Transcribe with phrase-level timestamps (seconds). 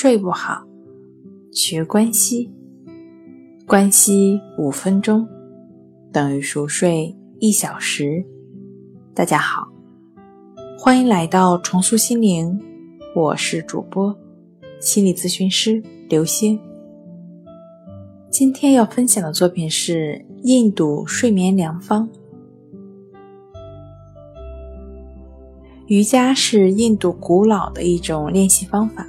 [0.00, 0.64] 睡不好，
[1.50, 2.48] 学关西，
[3.66, 5.26] 关西五分钟
[6.12, 8.24] 等于熟睡一小时。
[9.12, 9.66] 大家好，
[10.78, 12.56] 欢迎来到重塑心灵，
[13.12, 14.16] 我是主播
[14.78, 16.56] 心理咨询师刘星。
[18.30, 22.08] 今天要分享的作品是印度睡眠良方。
[25.88, 29.04] 瑜伽是印度古老的一种练习方法。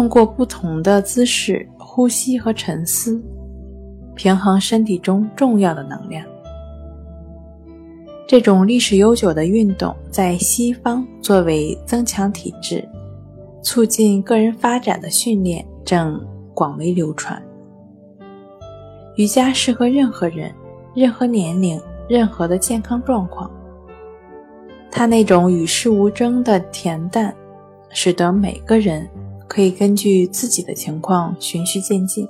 [0.00, 3.22] 通过不同的姿势、呼吸和沉思，
[4.14, 6.24] 平衡身体中重要的能量。
[8.26, 12.82] 这种历史悠久的运动在西方作为增强体质、
[13.62, 16.18] 促进个人发展的训练正
[16.54, 17.38] 广为流传。
[19.16, 20.50] 瑜伽适合任何人、
[20.94, 23.50] 任何年龄、任何的健康状况。
[24.90, 27.36] 它那种与世无争的恬淡，
[27.90, 29.06] 使得每个人。
[29.50, 32.28] 可以根据自己的情况循序渐进。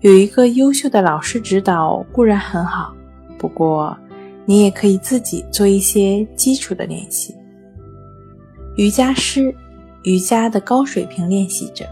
[0.00, 2.92] 有一个优秀的老师指导固然很好，
[3.38, 3.96] 不过
[4.44, 7.32] 你也可以自己做一些基础的练习。
[8.74, 9.54] 瑜伽师，
[10.02, 11.86] 瑜伽的高水平练习者，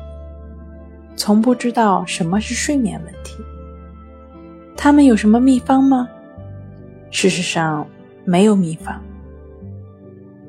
[1.15, 3.37] 从不知道什么是睡眠问题。
[4.77, 6.09] 他们有什么秘方吗？
[7.13, 7.87] 事实上，
[8.25, 9.01] 没有秘方。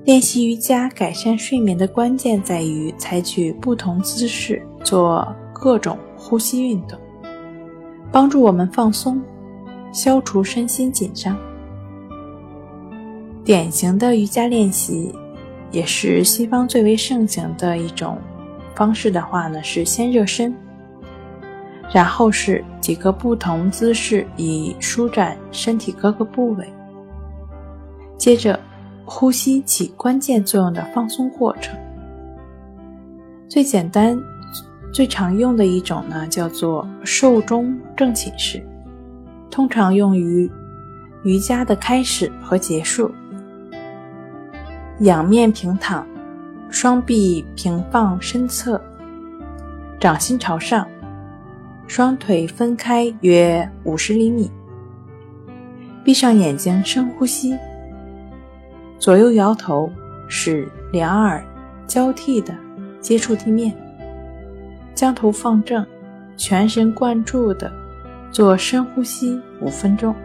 [0.06, 7.00] 练习瑜伽改善睡眠的关键在于采取不同姿势做各种呼吸运动，
[8.12, 9.22] 帮助我们放松，
[9.94, 11.38] 消除身心紧张。
[13.46, 15.16] 典型的瑜伽练习，
[15.72, 18.18] 也是西方最为盛行的一种
[18.76, 20.54] 方式的话呢，是先热身，
[21.94, 26.68] 然后是几个不同姿势以舒展身体各个部位，
[28.18, 28.60] 接着。
[29.16, 31.78] 呼吸起关键作用的放松过程，
[33.48, 34.20] 最简单、
[34.92, 38.66] 最常用的一种呢，叫做寿终正寝式，
[39.52, 40.52] 通常用于
[41.24, 43.12] 瑜伽的开始和结束。
[45.02, 46.06] 仰面平躺，
[46.72, 48.82] 双臂平放身侧，
[50.00, 50.88] 掌心朝上，
[51.86, 54.50] 双腿分开约五十厘米，
[56.04, 57.56] 闭上眼睛深呼吸。
[59.04, 59.92] 左右摇头，
[60.30, 61.44] 使两耳
[61.86, 62.56] 交替的
[63.02, 63.76] 接触地面，
[64.96, 65.86] 将头放正，
[66.38, 67.70] 全神贯注的
[68.32, 70.16] 做深呼吸五分钟，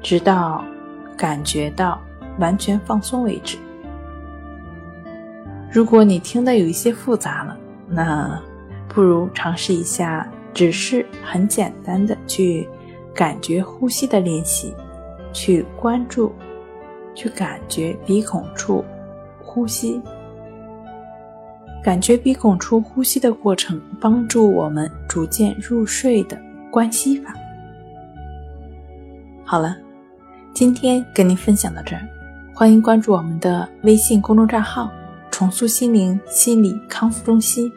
[0.00, 0.64] 直到
[1.14, 2.00] 感觉到
[2.38, 3.58] 完全放松为止。
[5.70, 7.54] 如果你听的有一些复杂了，
[7.86, 8.40] 那
[8.88, 12.66] 不如尝试一下，只是很简单的去
[13.14, 14.74] 感觉呼吸的练习，
[15.34, 16.32] 去关注。
[17.14, 18.84] 去感觉鼻孔处
[19.42, 20.00] 呼吸，
[21.82, 26.40] 感觉鼻孔处呼吸的过程，帮助我们逐渐入睡的
[26.70, 27.34] 关系法。
[29.44, 29.76] 好了，
[30.54, 32.02] 今天跟您分享到这儿，
[32.54, 34.90] 欢迎关注我们的微信公众账号
[35.30, 37.70] “重塑心灵心理康复中心”，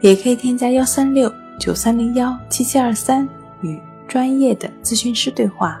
[0.00, 3.28] 也可以添加幺三六九三零幺七七二三
[3.62, 5.80] 与专业的咨询师对话。